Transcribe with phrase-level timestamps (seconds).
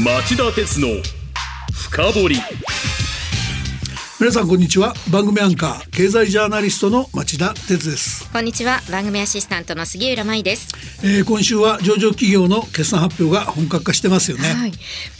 [0.00, 0.88] 町田鉄の
[1.70, 2.36] 深掘り。
[4.18, 4.94] 皆さんこんにちは。
[5.12, 8.80] 番組アンカー経済ジャーナリストの町田哲です、こんにちは。
[8.90, 10.68] 番組アシスタントの杉浦舞です、
[11.04, 14.72] えー、今週は上場企業の決算発表が本格化してますよね、はい。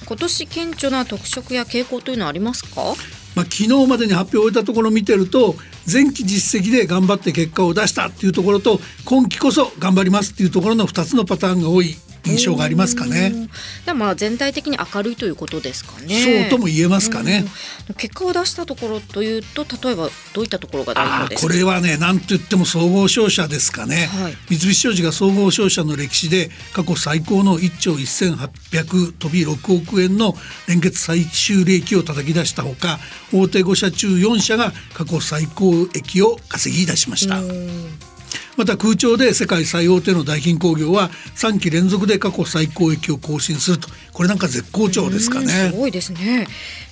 [0.07, 2.95] 今年顕著な特色や傾向というのはありますか？
[3.35, 5.55] まあ、昨日までに発表を終えたところを見てると
[5.91, 11.95] 前期実績で頑張って結果を出したっていうところと今期こそ頑張りますっていうところの2つのパターンが多い
[12.25, 13.49] 印象がありますかね。
[13.87, 17.45] でまあ全体的に明るいということですかねそうとも言えますかね。
[17.47, 17.53] うん
[17.97, 20.95] 結果を出したところというと例えばどういったところが
[21.41, 30.35] これはね何と言っても総合商社ですかね、はい三菱商事が総合商社の歴史で過去最高の1兆1800飛び6億円の
[30.69, 32.99] 連結最終利益を叩き出したほか
[33.33, 38.12] 大手5社中4社が過去最高益を稼ぎ出しました。
[38.57, 45.73] また空調で世界最大手の大金工業は3期連続で過去最高益を更新するとこれなんか絶好調ですかうんねす。
[45.73, 46.47] ごいですね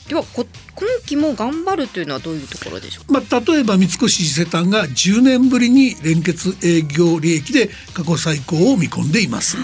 [0.08, 3.20] ではこ今期も頑張るというのはどういうところでしょうか？
[3.20, 9.56] まあ、例えば三越伊勢丹が10年ぶりに連結営業利益で過去最高を見込んでいます。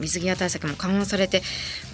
[0.00, 1.42] 水際対策も緩和されて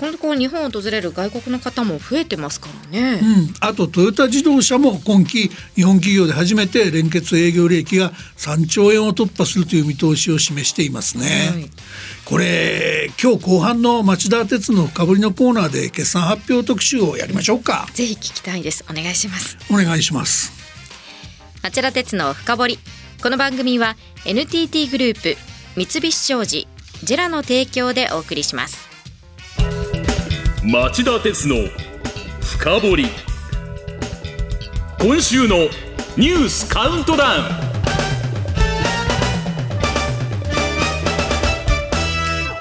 [0.01, 11.51] このところ日本を訪れる外国の方も増えてますからね、うん、あとトヨタ自動車も今期日本企業で初めて連結営業利益が3兆円を突破するという見通しを示していますね。
[11.53, 11.71] はい
[12.27, 17.87] これ今日後半の町田鉄の深掘りのコーナーで決算発表特集をやりましょうか。
[17.95, 20.53] ぜひ聞きたいですお願いしますお願いします。
[21.63, 22.79] 町田鉄の深掘り
[23.23, 25.37] この番組は NTT グループ
[25.77, 26.67] 三菱商事
[27.03, 28.89] ジェラの提供でお送りします
[30.63, 31.57] 町田鉄の
[32.41, 33.07] 深掘り
[35.01, 35.57] 今週の
[36.17, 37.43] ニュースカウントダウン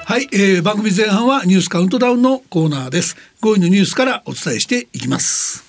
[0.04, 3.16] はい、えー、番組前半はニュースカウントダウンのコーナーです。
[3.42, 5.66] 5位のニュースからお伝えしていきます。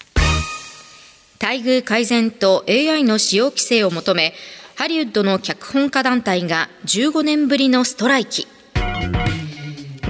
[1.41, 4.33] 待遇改善と AI の使用規制を求め
[4.75, 8.47] ハリウッドの脚本家団体が15年ぶりのストライキ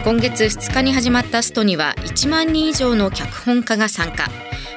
[0.04, 4.30] 今月2日に始まったストには1万人以上の脚本家が参加。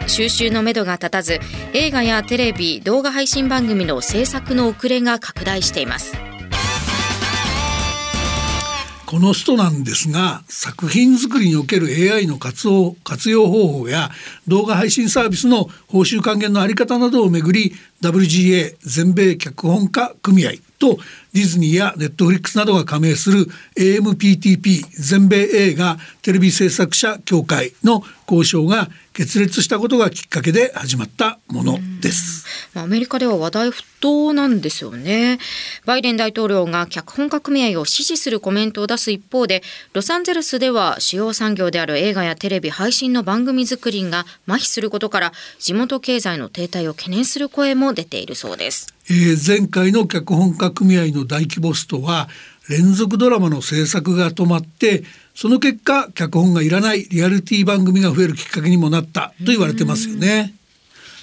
[0.06, 1.38] 収集のめどが立たず
[1.72, 6.14] 映画やテレビ動画配信番組の制作の遅れが拡大しています。
[9.06, 14.10] このストなんですが作品作りにおける AI の活用活用方法や
[14.47, 20.53] 動画配信サービスの報酬還元のあり方などをめぐり WGA 全米脚本家組合。
[20.80, 20.96] と
[21.32, 23.46] ディズニーやネットフリックスなどが加盟する
[23.76, 32.46] AMPTP 全米映画テレビ制作者協会の交渉が決裂したことがきっかけで始まったものです。
[32.74, 35.38] アメリカでは話題沸騰なんですよね。
[35.84, 39.62] バイデン大統領が脚本家組合を支持するコメントを出す一方で
[39.92, 48.94] ロサンゼルスでは主要産業である映画やテレビ配信の番組作りが麻痺することから地元経済の停滞を懸念する声も出ているそうです。
[49.10, 52.28] えー前回の脚本家組合の大規模ストは
[52.69, 55.03] 連続ドラマの制作が止まって
[55.34, 60.54] その結果脚本がいらないリアリティ番組が増えるきっかけにもなったと言われてますよね。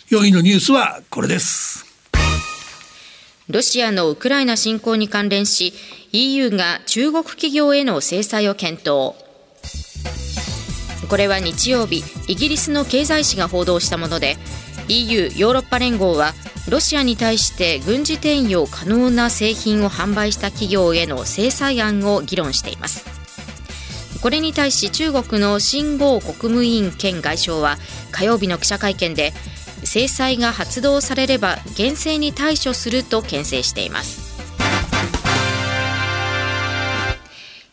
[0.10, 1.86] 4位のニュースはこれです。
[3.48, 5.74] ロシアのウクライナ侵攻に関連し
[6.12, 9.16] EU が中国企業への制裁を検討
[11.10, 14.36] これは日曜日イギリスの経済誌が報道したもので
[14.90, 16.34] EU ヨーロッパ連合は
[16.70, 23.06] ロシアに対して軍事転用可能な製品を販売した企業への制裁案を議論しています。
[24.22, 27.78] これに対し中国の秦剛国務委員兼外相は
[28.12, 29.32] 火曜日の記者会見で
[29.84, 34.28] 制裁が発動されれば厳正に対処すると牽制しています。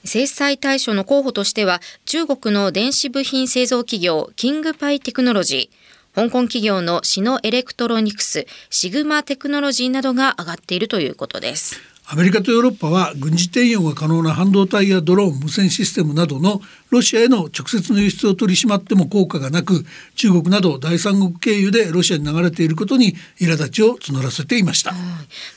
[0.04, 5.83] 制裁対象の候補としては中国の電子部品製造企業キングパイテクノロジー
[6.14, 11.93] 香港企業のシノエレクトロニクスシグマテクノロジーなどが上がっているということです。
[12.06, 16.60] アメリカとヨーロッパは軍事転用が可能な半導体やドローン無線システムなどの
[16.90, 19.84] ロシアへの直接の輸出を取り締まっても効果がなく
[20.14, 24.92] 中国など第三国経由でロシアに流れていることに苛立ちを募らせていました。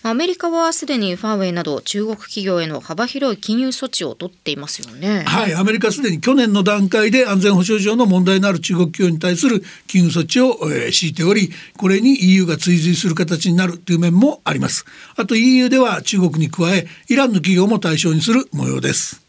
[0.04, 5.24] アメリカはすでにファーウェイなど中国企業への幅広い金融措置を取っていますよね。
[5.28, 14.86] はい、アメリカすでに去年の段階で安全保障上の問題のある中国企業に対する金融措置を、えー敷いておりこれに EU が追随する形になるという面もあります
[15.16, 19.22] あと EU では中国に加えイランの企業も対象にする模様です。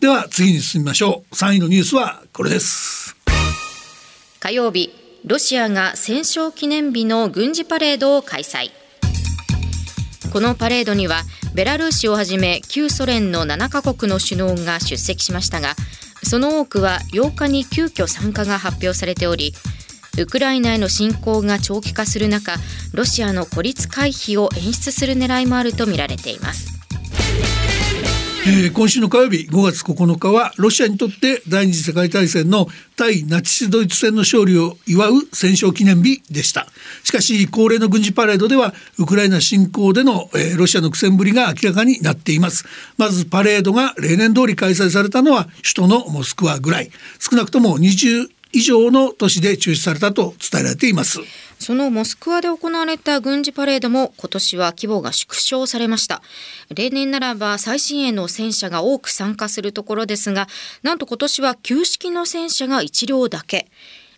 [0.00, 1.34] では次に進みましょう。
[1.34, 3.16] 3位のニュースはこれです。
[4.40, 4.92] 火曜日
[5.24, 8.70] ロシアが戦勝記念日の軍事パレードを開催。
[10.32, 11.22] このパレードには
[11.54, 15.74] ベラルーシをはじめ旧ソ連の7カ国の首脳が出席しましたが
[16.22, 19.52] その多くは8日に急遽参加が発表されており
[20.18, 22.56] ウクライナへの侵攻が長期化する中
[22.92, 26.82] ロシアの孤立回避を演出する狙いもあるとみられています。
[28.44, 32.66] えー、今週の火曜日5月9日はロシアにとって第二次世界大戦の
[32.96, 36.66] 対ナチスドイツ戦の勝利を祝う戦勝記念日でした。
[37.04, 42.64] しかし恒例の軍事パレードではウクライナ侵攻での、えー、ロシアの苦戦ぶりが明らかになっています。
[42.98, 46.90] まずパレードが例年通り開催されたのは首都のモスクワぐらい。
[47.20, 51.20] 少なくとも20以上の都市で中止されたと伝えられています。
[51.58, 56.20] そのモスクワで行われた軍事パレードも今年は規模が縮小されました。
[56.74, 60.48] 例年ならば最新鋭の戦車が多く参加するところですが
[60.82, 63.70] なんと今年は旧式の戦車が1両だけ。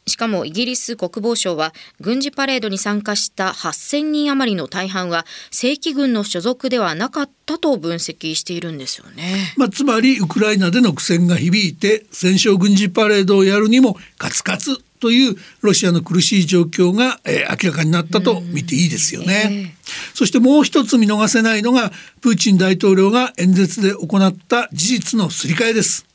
[0.06, 9.54] しかもイギリス国防省は軍事パレードに参加した8000人余りの大半は正規軍の所属ではなかったと分析しているんですよね。
[9.56, 19.48] まあ、つまりウクライナでの苦戦が響いて戦勝軍事パレードをやるにもカツカツというロシアの苦しい状況が、えー、明らかになったと見ていいですよね。
[19.50, 19.70] えー、
[20.14, 21.92] そしてもう一つ見逃せないのが
[22.22, 26.06] プーチン大統領が演説で行った事実のすり替えです。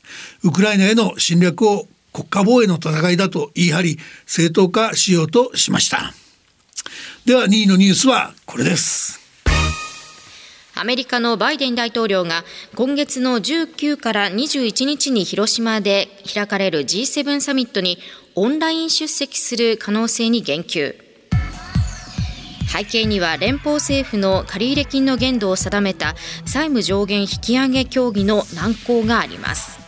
[0.42, 6.14] ウクライナへの侵略を国家防衛の戦いだと言い張り正当化しようとしました。
[7.24, 9.20] では2位のニュースはこれです。
[10.74, 12.42] アメリカのバイデン大統領が
[12.74, 17.98] 今月の19から21日に広島で開かれる G7 サミットに
[18.34, 21.10] オンライン出席する可能性に言及。
[22.72, 26.14] 背景には連邦政府の借入金の限度を定めた
[26.46, 29.80] 債務上限引き上げ協議の難航があります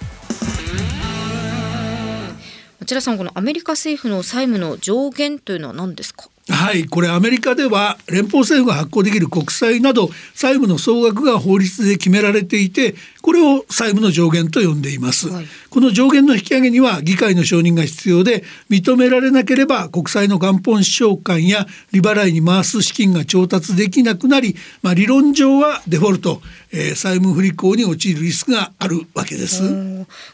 [2.82, 6.28] 町田さんこのアメリカ政府の債務の上限というのは何ですか？
[6.48, 26.42] はいこれアメリカでは連邦政府が発行できる国債など債務の総額が法律で決められていてこれを債務の上限と呼んでいます、はい、この上限の引き上げには議会の承認が必要で認められなければ国債の元本償還や利払いに回す資金が調達できなくなり、まあ、理論上はデフォルト、
[26.72, 29.62] えー、債務不履行に陥るリスクがあるわけです。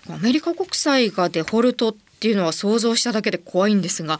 [0.08, 4.18] アメリカ国債がデフォルトっていうのは想像しただけで怖いんですが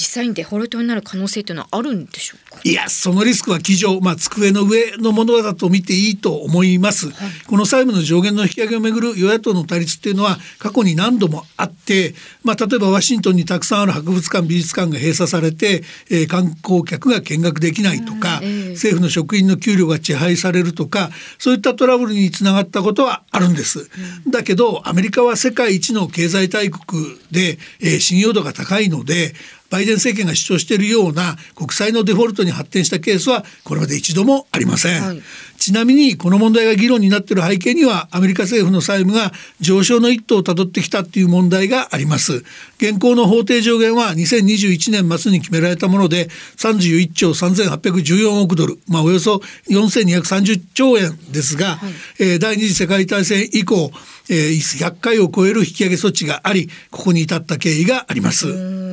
[0.00, 2.60] 実際にデフォルトになる可能性というのはあるんでしょうか？
[2.64, 23.90] いやそのリスクは机上、まあ、机の上のものだと見ていいと思います、はい、この債務の上限の引き上げをめぐる与野党の対立っていうのは過去に何度もあって、まあ、例えばワシントンにたくさんある博物館美術館が閉鎖されて、えー、観光客が見学できないとか、えー、政府の職員の給料が支配されるとかそういったトラブルにつながったことはあるんです、
[24.24, 29.34] うん、だけどアメリカは世界一の経済大国で、えー、信用度が高いので
[29.70, 35.22] バイデン政権が主張しているような国債のデフォルトに発展したケースはこれまで一度もありません、はい、
[35.60, 39.30] ちなみにこの問題が議論になっている背景にはアメリカ政府の債務が
[39.60, 42.42] 上昇の一途をたどってきたっていう問題があります。
[42.78, 53.90] 現行の法定上限は2021年末に決められたもので31兆3814億ドル、まあ、およそ4230兆円ですが、はい、えー、第二次世界大戦以降、
[54.30, 58.89] えー、100回を超える引き上げ措置がありここに至った経緯があります。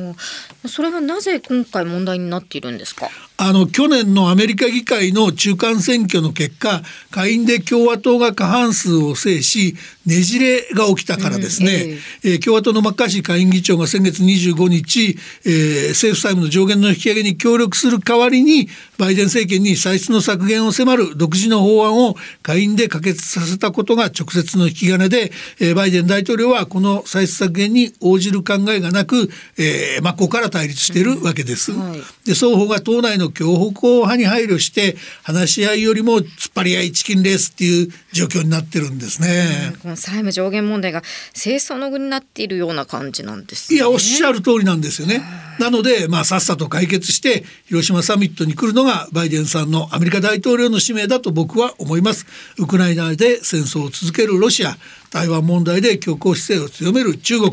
[0.66, 3.08] それはなぜ今回問題になっているんですか？
[3.40, 6.82] あの去年のアメリカ議会の中間選挙の結果
[7.12, 9.76] 下院で共和党が過半数を制し
[10.06, 31.70] ねじれが起きたからですね、うん、えー、えー、共和党のマッカーシー下院議長が先月25日、えー、政府債務の上限の引き上げに協力する代わりにバイデン政権に歳出の削減を迫る独自の法案を下院で可決させたことが直接の引き金で、えー、バイデン大統領はこの歳出削減に応じる考えがなく、えー、真っ向から対立しているわけです。
[31.70, 39.74] うんはい、で双方が党内の強北派に配慮して話し合いよりも突っ張り合いチキンレースっていう状況になってるんですね。
[39.82, 41.02] この債務上限問題が
[41.34, 45.22] 清掃の具になっているような感じなんです、ね、いやおっしゃる通りなんですよね。
[45.58, 52.26] なのでまあさっさと解決して広島サミットに来るのがバイデンさんのアメリカ大統領の使命だと僕は思います。
[52.58, 54.76] ウクライナで戦争を続けるロシア
[55.10, 57.52] 台湾問題で強硬姿勢を強める中国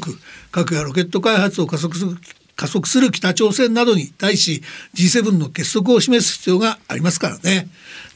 [0.52, 2.18] 核やロケット開発を加速する
[2.56, 4.64] 加速する北朝鮮などに対し
[4.96, 7.68] G7 の結束を示す必要がありますからね。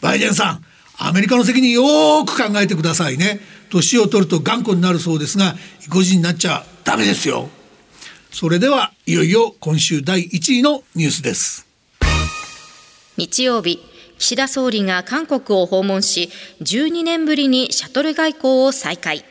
[0.01, 0.65] バイデンさん
[0.97, 3.39] アメリカの責任よく考えてくださいね。
[3.69, 5.55] 年を取ると頑固になるそうですが
[5.85, 7.49] 意固地になっちゃダメですよ。
[8.31, 11.67] それではいよいよ今週第1位のニュースです。
[13.17, 13.79] 日曜日
[14.17, 16.29] 岸田総理が韓国を訪問し
[16.61, 19.25] 12年ぶりにシャトル外交を再開。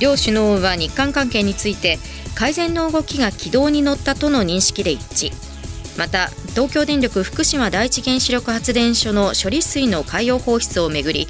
[0.00, 1.98] 両首脳は日韓関係について
[2.34, 5.52] 改善の動きが軌道に乗ったとの認識で一致。
[5.98, 11.28] また東京電力福島第一原子力発電所の処理水の海洋放出をめぐり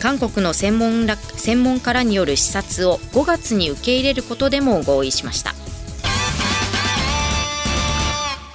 [0.00, 1.06] 韓国の専門
[1.36, 5.54] 専門家らによる視察を5月に受け入れることでも合意しました。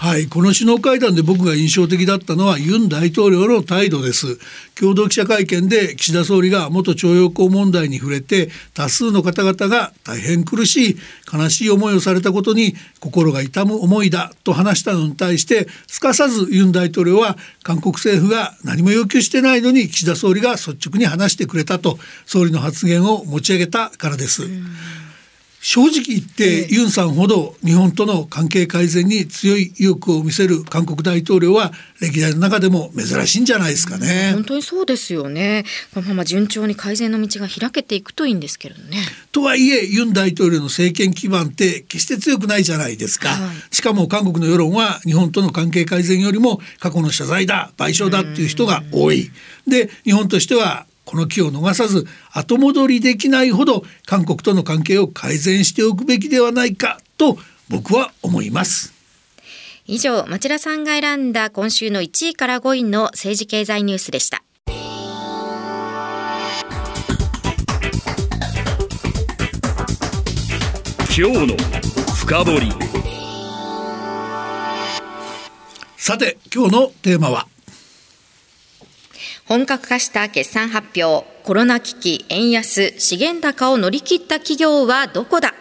[0.08, 4.40] はいこの首脳会談で僕が印象的だったのはユン大統領の態度です
[4.74, 10.98] 共同記者会見で岸田総理が元徴用工問題に触れて多数の方々が大変苦しい
[11.30, 24.44] 悲しい思いをされたことに心が痛む思いだと話したのに対してすかさずユン大統領は韓国政府が何も要求してないのに岸田総理が率直に話してくれたと総理の発言を持ち上げたからです。
[25.60, 34.32] 正直言って、ユンさんほど日本との関係改善に強い意欲を見せる韓国大統領は歴代の中でも珍しいんじゃないですかね。
[34.34, 35.66] 本当にそうですよね。
[35.94, 38.98] このまま順調に改善の道が開けていくといいんですけれどね。
[39.32, 43.30] とはいえユン大統領の政権基盤って決して強くないじゃないですか。
[43.30, 49.32] はい、しかも韓国の世論は日本との関係改善よりも過去の謝罪だ賠償だっていう人が多い。
[49.68, 57.38] で日本としてはこの機を逃さず後戻りできないほど韓国との関係を改善しておくべきではないかと
[57.70, 58.94] 僕は思います。
[59.86, 64.44] 以上町田さんが選んだ今週の1位から5位の政治経済ニュースでした。
[71.18, 71.58] 今日の
[72.16, 72.72] 深掘り。
[75.96, 77.48] さて今日のテーマは
[79.48, 85.54] 本格化した決算発表、コロナ危機、円安、資源高を乗り切った企業はどこだ？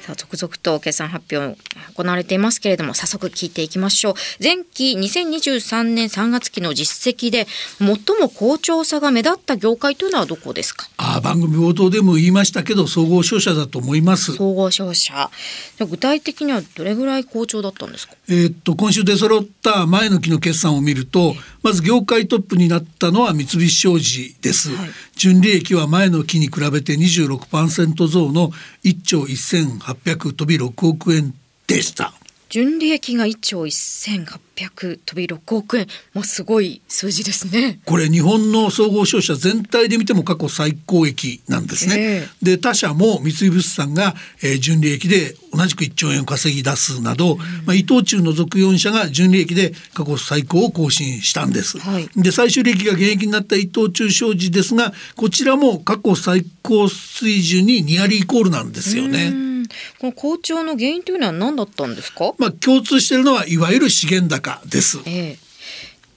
[0.00, 1.56] さあ続々と決算発表
[1.94, 4.14] 行われていますけれども早速聞いていきましょう。
[4.42, 7.46] 前期2023年3月期の実績で
[7.78, 7.86] 最
[8.18, 10.88] も好調さが目立った業界というのはどこですか？
[10.96, 14.32] あ番組冒頭でも言いましたけど総合商社だと思います。
[14.34, 15.30] 総合商社。
[15.78, 18.14] 具体的にはどれぐらい好調だったんですか？
[18.28, 28.50] えー、っと今週出揃った前の期の決算を見るとまず業界トップになったのは三菱商事です、はい、純利益は前の期に比べて26%増の
[28.84, 31.34] 1兆1800飛び6億円
[31.66, 32.12] でした
[32.52, 37.80] 純利益が1兆1800飛び6億円、まあ、すごい数字ですね。
[37.86, 59.51] これ日本の総合商社全体で見ても過去最高益なんですね、えー、で他社も三井物産が、えー、純利益で同じく1兆円を稼ぎ出すなど、うん、まあ、伊藤忠除く4社が純利益で過去最高を更新したんです、はい、で最終利益が現役になった伊藤忠商事ですがこちらも過去最高水準にニアリーイコールなんですよね。
[59.98, 62.34] この好調の原因というのは何だったんですか？
[62.38, 65.00] まあ共通しているのはいわゆる資源高です。
[65.06, 65.38] ええ、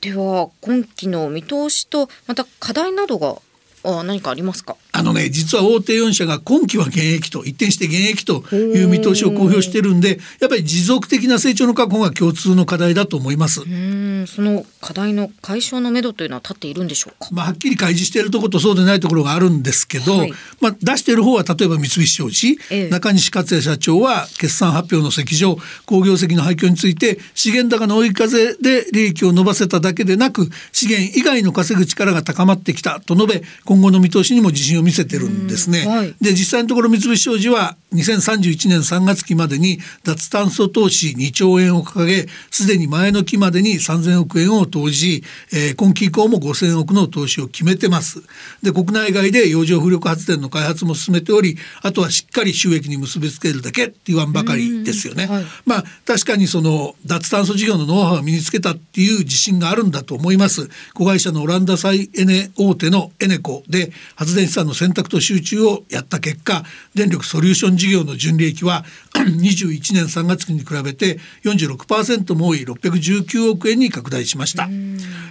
[0.02, 3.36] では今期の見通しとまた課題などが
[3.84, 4.76] あ何かありますか？
[4.98, 13.62] あのね実は大手4社が今期は現役と一転して現役という見通しを公表してるんでやっぱり持続的な成長の確保が共通の課題だと思います。
[13.62, 35.88] うんその課題の解消のめどというのは立っているんでしょうか、まあ、はっきり開示しているところとそうでないところがあるんですけど、はい、まあ、出している方は例えば三菱商事、ええ、中西克也社長は決算発表の席上工業績の廃墟について資源高の追い風で利益を伸ばせただけでなく資源以外の稼ぐ力が高まってきたと述べ今後の見通しにも自信を見せてるんですね。
[35.88, 48.22] はい、で実際のところ三菱商事は2031年3月期までに脱炭素投資2兆円を掲げすでに前の期までに3000億円を投じ、えー、今期以降も5000億の投資を決めてます。
[48.62, 55.26] で国内外で洋上風力発電の開発も進めておりあとはしっかり収益に結びつけるだけって言わんばかりですよね。
[55.26, 60.70] はい、まあ確かにその脱炭素事業のノウハウを身につけたっていう自信があるんだと思います。
[60.94, 66.64] 子会社のオランダ再エネ大手のエネコで発電資産の選択と集中をやった結果
[66.94, 74.70] 電力ソリューション事業の純利益は 21年3月期に比べて46%も多い619億円に拡大しました。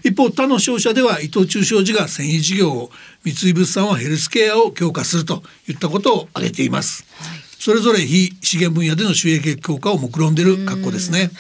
[0.03, 2.91] 一方他の商社では伊藤忠商事が繊維事業を
[3.25, 11.31] 三井物産はヘルスケアを強化するといったことを挙げています、はい、それぞれ非資源分野での収益強化を目論んでいる格好ですね。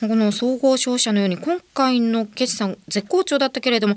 [0.00, 3.94] この総合商社のように今回の決算絶好調だったけれども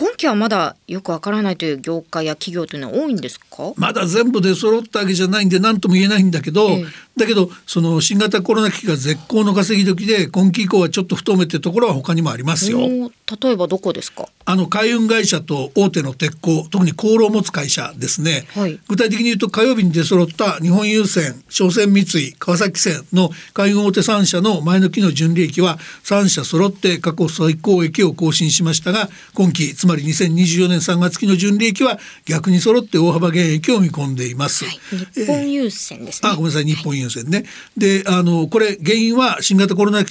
[0.00, 3.74] 今期はまだよくわからないという業界や企業というのは多いんですか？
[3.76, 6.84] まだ全部出揃ったわけじゃないんで何とも言えないんだけど、ええ、
[7.18, 12.78] だけどその新型コロナ危機が絶好の稼ぎ時で今期以降はちょっと不透明ってところは他にもありますよ。
[12.80, 14.26] 例えばどこですか？
[14.46, 34.64] あの海運会社と大手の鉄鋼特に航路を持つ会社ですね、はい、具体的に言うと火曜日に出揃った日本郵船商船三井川崎線の海運大手3社の前の期の純利利益は3社揃って過去最高益を更新しましたが今期つまり2024年3月期の純利益は逆に揃って大幅減益を見込んでいます。
[34.64, 34.78] はい、
[35.14, 36.64] 日本郵船です、ね、あごめんなさい。
[36.64, 37.44] 日本郵船ね。
[37.76, 40.04] であのこれ原因は新型コロナ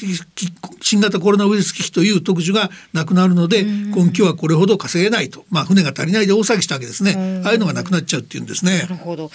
[0.82, 7.42] 新型コロナウイルス危機という特需がなくなるので今期はこれほど稼げないと、まあ、船が足りないで大騒ぎしたわけですね。
[7.46, 8.80] ああいうのがなくなっちゃうっていうんですね。
[8.80, 9.32] なるほど。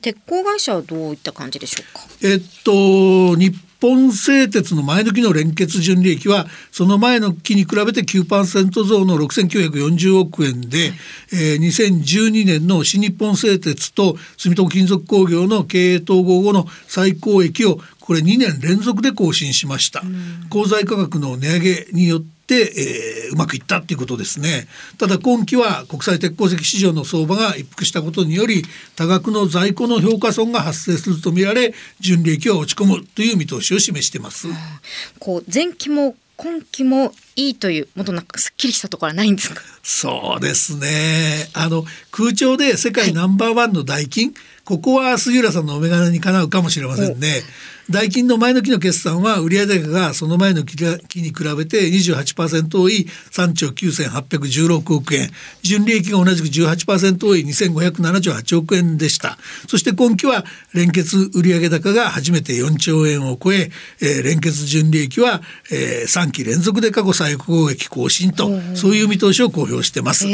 [0.00, 2.06] 鉄鋼会社はどういった感じでしょうか？
[2.22, 10.92] えっと日本製鉄の前の期の連結純利益はその前の期に比べて9%増の6940億円で、はい、
[11.32, 20.02] えー、2012年の新日本製鉄と住友金属工業の経営統合後の最高益をこれ2年連続で更新しました。
[20.48, 24.66] 鋼材価格の値上げによって、えー、うまくいったっていうことですね
[24.98, 28.62] ただ今期は国際鉄鉱石市場の相場が一服したことにより
[28.96, 34.48] 多額の在庫の評価損が発生するとみられ純利益は落ち込むという見通しを示しています。
[35.18, 39.62] こう前期も今期もいいというもっとなんかすっきりしたところはないんですか？
[39.82, 41.48] そうですね。
[41.54, 47.42] あの空調で世界ナンバーワンの代金、はい、ここは杉浦さんのお眼鏡にかなうかもしれませんね。
[47.90, 50.74] 代金の前の期の決算は売上高がその前の期
[51.22, 55.30] に比べて28%多い3兆9816億円。
[55.62, 59.38] 純利益が同じく18%多い2578億円でした。
[59.68, 63.70] そして今期は連結売上高が初めて4兆円を超え
[64.02, 65.40] えー、連結純利益は、
[65.72, 70.26] えー、3期連続で過去最高益更新と、そういう見通しを公表してます。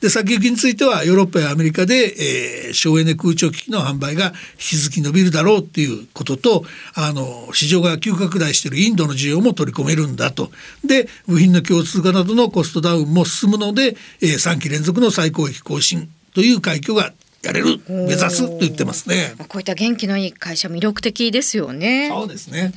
[0.00, 10.50] で先行きについてはヨーロッパやアメリカで、えー、省エネ空調機器の販売が引き続き伸びるだろうっていうこととあの市場が急拡大しているインドの需要も取り込めるんだと
[10.84, 19.34] で部品の共通化などのコストダウンも進むので、えー、3期連続の最高益更新という快挙がやれる目指すと言ってますね。
[19.48, 22.08] こういった元気のいい会社魅力的ですよね。
[22.08, 22.72] そうですね。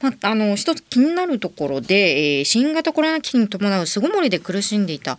[0.00, 5.16] まあ、あの一つ気になるところで、えー、新型コロナ危機に伴う巣ごもりで苦しんでいた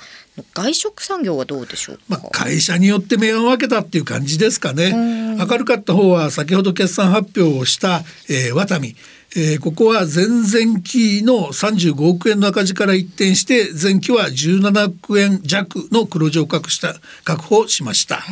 [0.54, 4.94] 外食産業はどうでしょうまあ、会社によって目を分けたっていう感じですかね。
[5.38, 8.96] 明るかった方は先ほど決算発表をした、えー、ワタミ。
[9.36, 18.24] えー、ここは前々期の35億円の赤字から一転して前期は17億円弱の黒字を確した確保しました、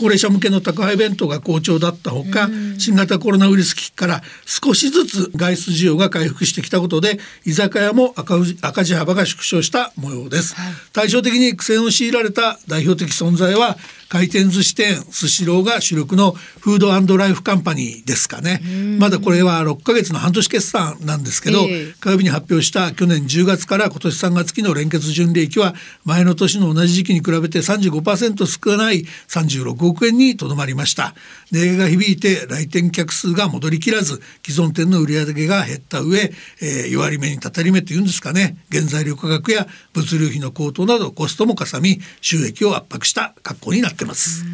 [0.00, 13.76] 高齢者向けの宅配弁当が好調だったほか、新型コロナウイルス危機から少しずつ外出需要が回復してきたことで居酒屋も赤赤字幅が縮小した模様です、はい、対照的に苦戦を強いられた代表的存在は
[14.10, 18.60] 回転寿司店スシローが主力のフードライフカンパニーですかね。
[18.98, 31.14] まだこれは6ヶ月の半年決算なんですけど、えー、火曜日に発表した去年10月から今年3月期の連結純利益は前の年の同じ時期に比べて35%少ない36億円にとどまりました。
[31.50, 38.56] 値上げが響いて来店客数が戻りきらず既存店の売り上げが減った上、えー、弱り目にたたり目というんですかね。
[38.70, 44.44] 原材料価格や物流費の高騰などコストもかさみ収益を圧迫した格好になってます。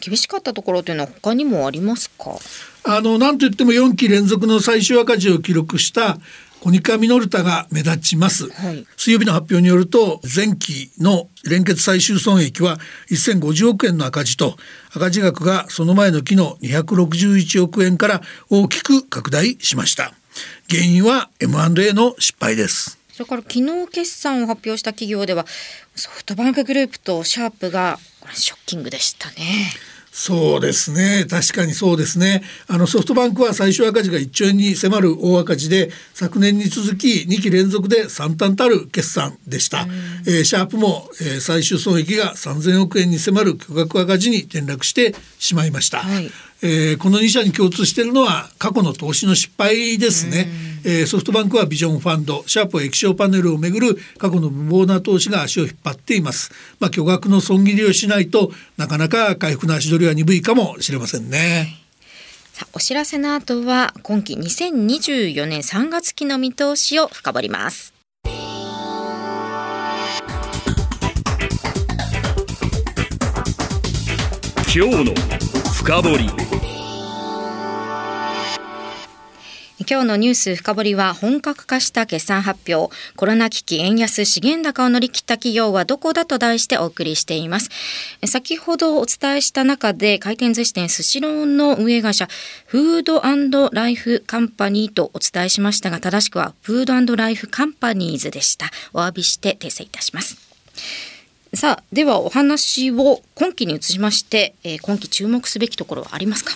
[0.00, 2.36] 厳しかったところというのは他にもありますか？
[2.84, 6.18] あのなんといっても4期連続の最終赤字を記録した
[6.60, 12.78] コニカミノルタが目立ちます、はい、水曜日の発表によると前期の連結最終損益は
[13.10, 14.56] 1050億円の赤字と
[14.94, 20.12] 赤字額がその前の期の261億円から大きく拡大しました
[20.68, 25.44] 原因は M&A の失敗ですそれから昨日決算を発表した企業では
[25.94, 29.70] ソフトバンクグループとシャープがこれショッキングでしたね。
[30.12, 31.24] そうですね。
[31.30, 32.42] 確かにそうですね。
[32.66, 39.86] あのソフトバンクは最終赤字が1兆円に迫る大赤字で昨年に続き2期連続で惨憺たる決算でした、
[40.26, 46.30] えー、シャープも、えー、最終損益が3000億円に迫る巨額赤字に転落してしまいました、はい。
[46.62, 50.48] えー、この2社に共通しているのは過去の投資の失敗ですね、
[50.90, 61.76] えー、ソフトバンクはビジョンファンドシャープは液晶パネルをめぐる過去の無謀な投資が足を引っ張っています、まあ、巨額の損切りをしないとなかなか回復の足取りは鈍いかもしれませんね。
[62.54, 67.92] さあお知らせの後は今期2024年3月期の見通しを深掘ります。
[74.74, 75.14] 今日の
[75.74, 76.47] 深掘り
[79.86, 82.92] 今日のニュース深掘りは本格化した決算発表。
[83.14, 87.70] コロナ危機円安資源高を乗り切った企業はどこだと題してお送りしています。
[88.26, 92.26] 先ほどお伝えした中で回転寿司店スシローの運営会社
[92.66, 98.70] フードライフカンパニーとお伝えしましたが正しくはフードライフカンパニーズでした。
[98.92, 100.38] お詫びして訂正いたします。
[101.54, 106.52] さあではお話を今期に移しまして、えー、今期注目すべきところはありますか？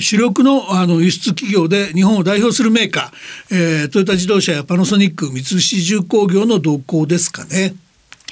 [0.00, 7.74] 主力のあの輸出企業で日本を代表するメーカー、えー、トヨタ自動車やパナソニック三菱重工業の動向ですかね。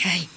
[0.01, 0.29] はい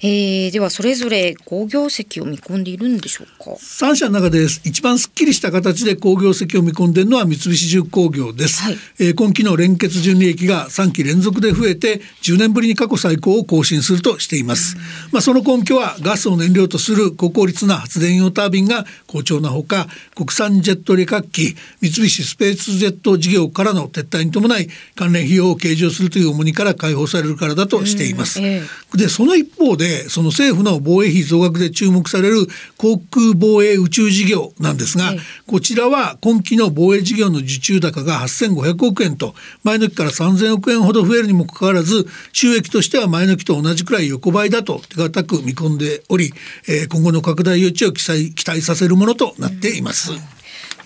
[0.00, 14.76] えー、ではそれぞれ好業績を見込んでいるんでしょうか？3社の中で一番すっきりした形で好業績を見込んでいるのは三菱重工業です、はい、えー、今期の連結純利益が3期連続で増えて10年ぶりに過去最高を更新するとしています、
[15.12, 32.46] まあ、その根拠はガスを燃料とする高効率な発電用タービンが好調なほか国産ジェット旅客機三菱スペースジェット事業からの撤退に伴い関連費用を計上するという重荷から解放されるからだとしています、えー、でその一方でその政府の防衛費増額で注目される
[32.76, 35.12] 航空防衛宇宙事業なんですが、
[35.46, 46.32] こちらは今期の防衛事業の受注高が8500億円と前の期から3000億円ほど増えるにもかかわらず収益としては前の期と同じくらい横ばいだと手堅く見込んでおり、
[46.68, 50.12] えー、今後の拡大余地を期待期待させるものとなっています。
[50.12, 50.37] うん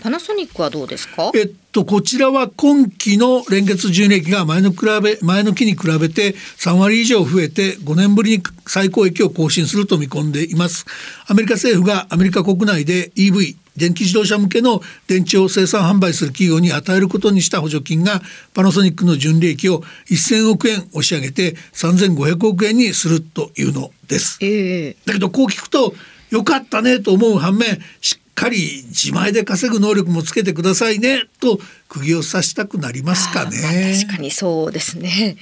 [0.02, 1.30] パナソニックはどうですか？
[1.34, 10.86] えっとこちらは今期の連結純利益が前の比べ前の期に比べて3割以上増えて5年ぶりに最高益を更新すると見込んでいます。
[11.28, 18.20] アメリカ政府がアメリカ国内で EV 電気自動車向けの電池を生産販売する企業に与えることにした補助金が
[18.52, 25.94] パナソニックの純利益を1000億円押し上げて3500億円にするというのです、えー、だけどこう聞くと
[26.28, 33.94] よかったねと思う反面しっかり自前で稼ぐ能力もつけてくださいねと釘を刺したくなりますかね。
[34.02, 35.36] 確かにそうですね。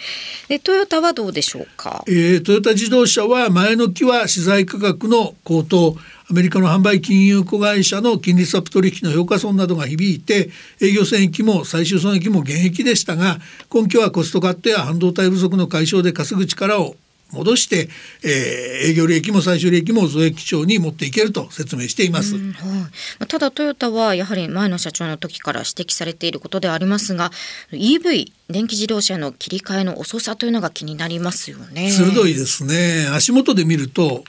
[0.49, 2.05] でトヨタはどうでしょうか？
[2.09, 5.97] えー、トヨタ自動車は前の期は資材価格の高騰、
[6.29, 10.51] アメリカの販売金融子会社の金利スアップ取引の評価損などが響いて
[10.81, 16.97] 営業損益も最終損益も減益でしたが今期はコストカットや半導体不足の解消で稼ぐ力を
[17.33, 17.89] 戻して、
[18.23, 22.41] えー、営業利益も最終利益も増益庁に持っていけると説明しています、は
[23.23, 27.31] い、ただトヨタはやはり前の社長の時から指摘されていることでありますが
[27.73, 31.91] EV 電気自動車の切り替えの遅さというのが気になりますよね。
[31.91, 33.07] 鋭いですね。
[33.13, 34.25] 足元で見ると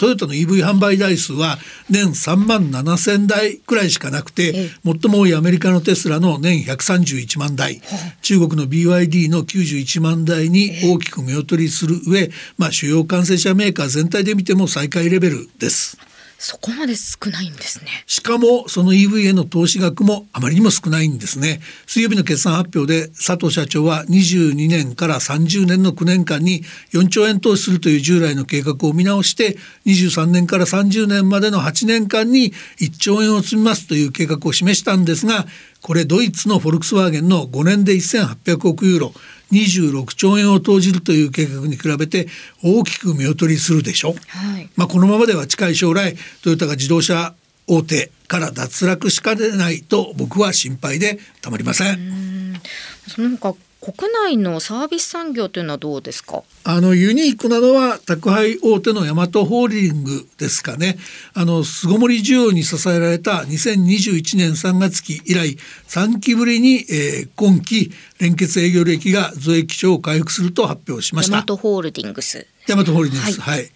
[0.00, 1.58] トヨタの EV 販売台数は
[1.90, 7.82] 年3万7千台くらいしかなくて最も多いアメリカのテスラの年131万台。
[8.22, 15.98] 中国の BYD の91万台に大きく見劣りする上、まあ、主要完成車メーカー全体で見ても最下位レベルです。
[16.42, 17.90] そこまで少ないんですね。
[18.06, 21.60] しかもその EV への投資額もあまりにも少ないんですね。
[21.86, 26.62] 水曜日の決算発表で佐藤社長は22年から30年の9年間に
[26.94, 35.44] 4兆円投資するという従来の計画を見直して23年から30年までの8年間に1兆円を積みますという計画を示したんですが
[35.82, 39.12] これドイツのフォルクスワーゲンの5年で1800億ユーロ。
[39.52, 42.28] 26兆円を投じるという計画に比べて
[42.62, 47.34] 大きく見劣りするでしょう、はい、まあ、このままでは近い将来トヨタが自動車
[47.66, 52.60] 大手から脱落しかねないと僕は心配でたまりません。
[53.06, 56.42] その他国内のサービス産業というのはどうですか？
[56.64, 60.98] あのユニークなのは宅配大手のヤマトホールディングですかね。
[61.32, 65.56] あの巣ごもり需要に支えられた2021年3月期以来
[65.88, 71.36] 3期ぶりに、えー、今期連結営業利益が増益庁を回復すると発表しました。
[71.36, 73.40] ヤマトホールディングスヤマトホールディングス。
[73.40, 73.70] はい、はい。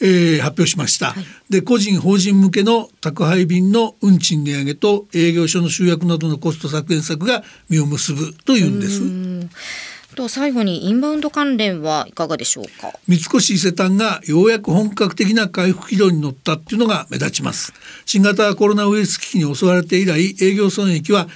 [0.00, 9.02] えー、発表しました、はい、で個人法人向けの宅配便の運賃値上げと営業所の集約などのコスト削減策が実を結ぶというんです。
[10.14, 12.92] と最後にインバウンド関連はいかがでしょうか？
[13.08, 17.72] 三越伊勢丹がようやく本格的な回復軌道に乗ったっていうのが目立ちます。
[18.06, 21.28] 新型コロナウイルス危機に襲われて以来営業損益は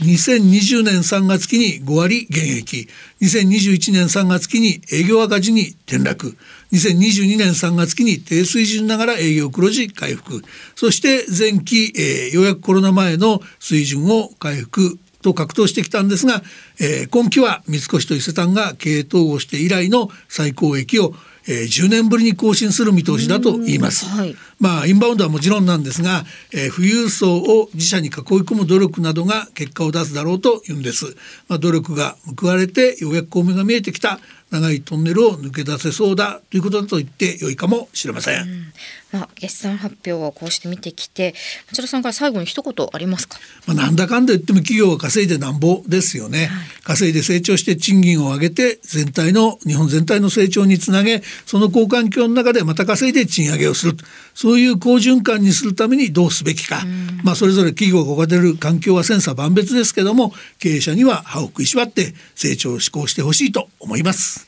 [0.00, 2.88] 2020年3月期に5割減益
[3.20, 6.36] 2021年3月期に営業赤字に転落
[6.72, 10.42] 2022年3月期に低水準ながら営業黒字回復
[10.74, 16.42] そして前期、えー、ようやくコロナ前の水準を回復と格闘してきたんですが、
[16.80, 21.14] えー、今期は三越と伊勢丹が経営統合して以来の最高益を
[21.46, 24.06] えー、10年ぶりに更新する見通しだと言います。
[24.06, 31.16] はい、まあインバウンドはもちろんなんですが、えー、富裕層を自社に囲い込む努力などが結果を出すだろうと言うんです。
[31.48, 34.20] まあ努力が報われてようやく光明が見えてきた
[34.52, 38.42] 長いトンネルを抜け出せそうだということだと言ってよいかもしれません。
[38.42, 38.72] うん。
[39.12, 41.34] まあ、決算発表をこうして見てきて
[41.70, 46.48] 町田さんから最後に一言ありますか、まあ、なんだかんだ言っても企業は稼いでなんぼですよね、はい、
[46.82, 53.96] 稼いで成長して賃金を上げて全体の日本全体の成長につなげその好環境の中でまた稼いで賃上げをする
[54.34, 56.82] そういう好循環にするためにどうすべきか、
[57.22, 64.41] まあ、それぞれ企業が置かれる環境は千差万別ですけども経営者には歯を食いしばって成長を志向してほしいと思います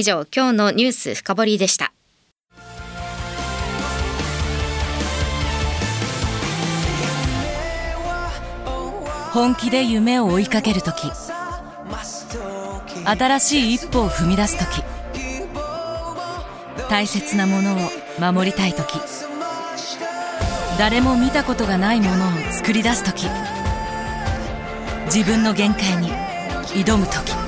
[0.00, 1.92] 以上、今日のニュース深掘りでした。
[9.32, 11.10] 本気で夢を追いかける時。
[13.04, 14.84] 新しい一歩を踏み出す時。
[16.88, 17.78] 大切なものを
[18.20, 19.00] 守りたい時。
[20.78, 23.26] 誰も見たことがないものを作り出す時。
[25.06, 26.12] 自分の限界に
[26.68, 27.47] 挑む時。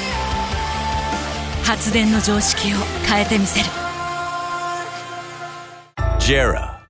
[1.71, 3.65] 発電の常識を変えてみせる。
[6.19, 6.81] JERA.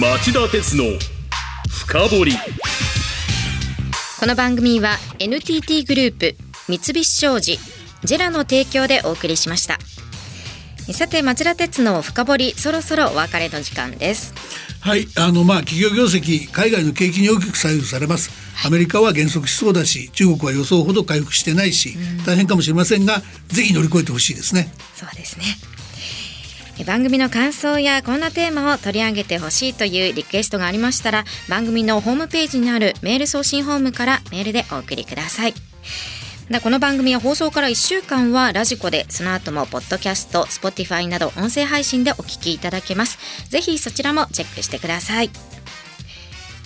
[0.00, 0.84] 町田鉄の
[1.68, 2.32] 深掘り。
[4.18, 6.36] この番組は NTT グループ
[6.70, 7.58] 三菱商事
[8.04, 9.76] ジェラの提供でお送りしました
[10.92, 14.34] さて町田鉄の深掘りそろそろお別れの時間です。
[14.80, 18.30] はいあのまあ企業業績海外の景気に大きく左右されます。
[18.64, 21.96] アメリカは減速しそうだし中国は予想ほど回復してないし、
[22.26, 24.72] 大変かもしれませんがぜひ乗り越えてほしいですね。
[24.94, 25.44] そうですね。
[26.84, 35.54] 番組の感想やこんなテーマを取り上げてほしいというリクエストがありましたら番組のホームページにあるメール送信フォームからメールでお送りください
[36.50, 43.18] だこの番組は放送から1週間はラジコでその後もポッドキャスト Spotify など音声配信でお聞きいただけます。
[43.50, 45.30] ぜひそちらもチェックしてください。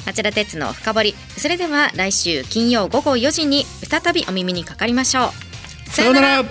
[0.06, 1.14] 町田鉄の深掘り。
[1.36, 5.32] それでは来週金曜午後4時に再びお耳にかかりましょ
[5.86, 5.90] う。
[5.90, 6.44] さようなら。